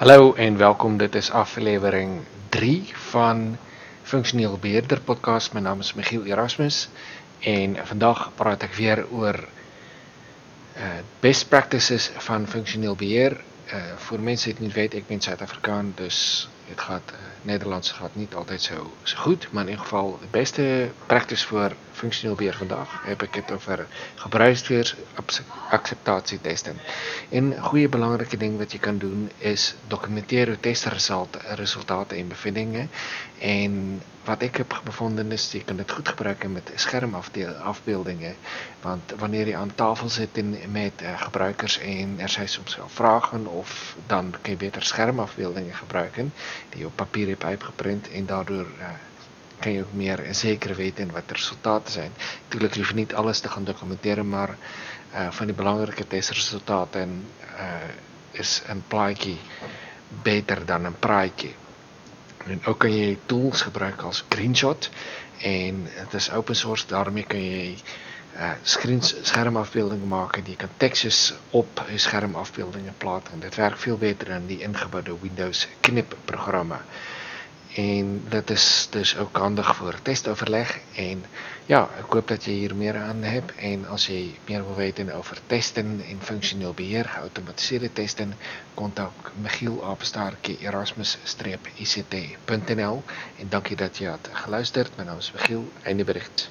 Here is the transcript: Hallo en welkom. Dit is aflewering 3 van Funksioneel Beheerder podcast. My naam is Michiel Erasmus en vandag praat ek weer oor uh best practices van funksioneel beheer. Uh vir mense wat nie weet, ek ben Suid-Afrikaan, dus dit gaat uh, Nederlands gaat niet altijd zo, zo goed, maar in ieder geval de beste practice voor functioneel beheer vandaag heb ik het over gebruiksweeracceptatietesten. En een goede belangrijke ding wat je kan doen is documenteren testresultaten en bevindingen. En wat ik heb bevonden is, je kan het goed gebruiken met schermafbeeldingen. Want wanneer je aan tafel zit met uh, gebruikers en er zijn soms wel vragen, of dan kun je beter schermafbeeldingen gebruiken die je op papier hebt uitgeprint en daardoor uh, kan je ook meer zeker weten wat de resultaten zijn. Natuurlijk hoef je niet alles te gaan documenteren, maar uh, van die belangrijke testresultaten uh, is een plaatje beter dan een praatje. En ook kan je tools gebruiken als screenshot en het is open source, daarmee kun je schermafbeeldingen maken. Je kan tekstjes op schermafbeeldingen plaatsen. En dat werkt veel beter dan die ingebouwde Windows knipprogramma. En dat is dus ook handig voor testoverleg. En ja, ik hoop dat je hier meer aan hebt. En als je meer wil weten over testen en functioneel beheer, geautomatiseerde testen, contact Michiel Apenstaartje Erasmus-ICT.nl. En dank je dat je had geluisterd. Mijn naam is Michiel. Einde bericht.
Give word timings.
Hallo 0.00 0.32
en 0.34 0.56
welkom. 0.56 0.96
Dit 0.96 1.14
is 1.14 1.30
aflewering 1.30 2.20
3 2.48 2.92
van 3.10 3.58
Funksioneel 4.02 4.58
Beheerder 4.58 5.00
podcast. 5.00 5.52
My 5.52 5.60
naam 5.60 5.82
is 5.84 5.92
Michiel 5.94 6.24
Erasmus 6.24 6.88
en 7.44 7.76
vandag 7.84 8.30
praat 8.38 8.64
ek 8.64 8.72
weer 8.78 9.02
oor 9.12 9.36
uh 10.80 11.02
best 11.20 11.50
practices 11.52 12.08
van 12.16 12.48
funksioneel 12.48 12.96
beheer. 12.96 13.36
Uh 13.68 13.82
vir 14.06 14.24
mense 14.30 14.48
wat 14.48 14.64
nie 14.64 14.72
weet, 14.72 14.96
ek 15.02 15.10
ben 15.12 15.20
Suid-Afrikaan, 15.20 15.92
dus 16.00 16.48
dit 16.70 16.80
gaat 16.80 17.12
uh, 17.12 17.18
Nederlands 17.42 17.92
gaat 17.92 18.14
niet 18.14 18.34
altijd 18.34 18.62
zo, 18.62 18.92
zo 19.02 19.16
goed, 19.16 19.52
maar 19.52 19.62
in 19.62 19.68
ieder 19.68 19.84
geval 19.84 20.18
de 20.20 20.26
beste 20.30 20.90
practice 21.06 21.46
voor 21.46 21.72
functioneel 21.92 22.36
beheer 22.36 22.56
vandaag 22.56 23.02
heb 23.04 23.22
ik 23.22 23.34
het 23.34 23.52
over 23.52 23.86
gebruiksweeracceptatietesten. 24.14 26.76
En 27.28 27.56
een 27.56 27.62
goede 27.62 27.88
belangrijke 27.88 28.36
ding 28.36 28.58
wat 28.58 28.72
je 28.72 28.78
kan 28.78 28.98
doen 28.98 29.30
is 29.38 29.74
documenteren 29.86 30.60
testresultaten 30.60 32.16
en 32.16 32.28
bevindingen. 32.28 32.90
En 33.38 34.02
wat 34.24 34.42
ik 34.42 34.56
heb 34.56 34.80
bevonden 34.84 35.32
is, 35.32 35.52
je 35.52 35.64
kan 35.64 35.78
het 35.78 35.92
goed 35.92 36.08
gebruiken 36.08 36.52
met 36.52 36.72
schermafbeeldingen. 36.74 38.34
Want 38.80 39.12
wanneer 39.18 39.46
je 39.46 39.56
aan 39.56 39.74
tafel 39.74 40.08
zit 40.08 40.42
met 40.70 40.92
uh, 41.02 41.20
gebruikers 41.20 41.78
en 41.78 42.14
er 42.18 42.28
zijn 42.28 42.48
soms 42.48 42.76
wel 42.76 42.88
vragen, 42.88 43.46
of 43.46 43.96
dan 44.06 44.34
kun 44.42 44.52
je 44.52 44.58
beter 44.58 44.82
schermafbeeldingen 44.82 45.74
gebruiken 45.74 46.32
die 46.68 46.80
je 46.80 46.86
op 46.86 46.96
papier 46.96 47.28
hebt 47.28 47.44
uitgeprint 47.44 48.10
en 48.10 48.26
daardoor 48.26 48.66
uh, 48.78 48.88
kan 49.58 49.72
je 49.72 49.80
ook 49.80 49.92
meer 49.92 50.26
zeker 50.30 50.74
weten 50.74 51.10
wat 51.12 51.28
de 51.28 51.34
resultaten 51.34 51.92
zijn. 51.92 52.10
Natuurlijk 52.42 52.76
hoef 52.76 52.88
je 52.88 52.94
niet 52.94 53.14
alles 53.14 53.40
te 53.40 53.48
gaan 53.48 53.64
documenteren, 53.64 54.28
maar 54.28 54.56
uh, 55.14 55.30
van 55.30 55.46
die 55.46 55.54
belangrijke 55.54 56.06
testresultaten 56.06 57.24
uh, 57.54 57.74
is 58.30 58.62
een 58.66 58.82
plaatje 58.88 59.34
beter 60.22 60.66
dan 60.66 60.84
een 60.84 60.98
praatje. 60.98 61.48
En 62.46 62.60
ook 62.64 62.78
kan 62.78 62.96
je 62.96 63.16
tools 63.26 63.62
gebruiken 63.62 64.04
als 64.06 64.16
screenshot 64.16 64.90
en 65.38 65.82
het 65.88 66.14
is 66.14 66.30
open 66.30 66.56
source, 66.56 66.86
daarmee 66.86 67.24
kun 67.24 67.42
je 67.42 67.74
schermafbeeldingen 69.22 70.08
maken. 70.08 70.42
Je 70.46 70.56
kan 70.56 70.68
tekstjes 70.76 71.34
op 71.50 71.84
schermafbeeldingen 71.94 72.94
plaatsen. 72.98 73.32
En 73.32 73.40
dat 73.40 73.54
werkt 73.54 73.80
veel 73.80 73.96
beter 73.96 74.28
dan 74.28 74.46
die 74.46 74.60
ingebouwde 74.60 75.16
Windows 75.20 75.68
knipprogramma. 75.80 76.80
En 77.74 78.24
dat 78.28 78.50
is 78.50 78.86
dus 78.90 79.16
ook 79.16 79.36
handig 79.36 79.76
voor 79.76 79.94
testoverleg. 80.02 80.78
En 80.94 81.24
ja, 81.66 81.88
ik 81.98 82.12
hoop 82.12 82.28
dat 82.28 82.44
je 82.44 82.50
hier 82.50 82.76
meer 82.76 82.96
aan 82.96 83.22
hebt. 83.22 83.54
En 83.54 83.86
als 83.86 84.06
je 84.06 84.30
meer 84.46 84.66
wil 84.66 84.74
weten 84.74 85.14
over 85.14 85.38
testen 85.46 86.02
en 86.08 86.18
functioneel 86.22 86.72
beheer, 86.72 87.04
geautomatiseerde 87.04 87.92
testen, 87.92 88.34
contact 88.74 89.30
Michiel 89.40 89.84
Apenstaartje 89.84 90.58
Erasmus-ICT.nl. 90.58 93.02
En 93.38 93.46
dank 93.48 93.66
je 93.66 93.76
dat 93.76 93.98
je 93.98 94.08
had 94.08 94.28
geluisterd. 94.32 94.96
Mijn 94.96 95.08
naam 95.08 95.18
is 95.18 95.32
Michiel. 95.32 95.68
Einde 95.82 96.04
bericht. 96.04 96.48